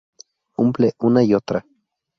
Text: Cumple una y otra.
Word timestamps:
Cumple 0.55 0.95
una 0.99 1.23
y 1.23 1.35
otra. 1.35 1.63